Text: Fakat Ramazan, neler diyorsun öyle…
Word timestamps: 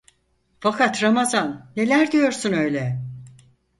Fakat 0.59 1.03
Ramazan, 1.03 1.71
neler 1.77 2.11
diyorsun 2.11 2.53
öyle… 2.53 2.99